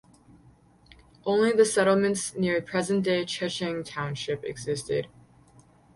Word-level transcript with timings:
Only 1.27 1.51
the 1.51 1.63
settlements 1.63 2.33
near 2.35 2.59
present-day 2.59 3.23
Checheng 3.25 3.85
Township 3.85 4.43
existed. 4.43 5.05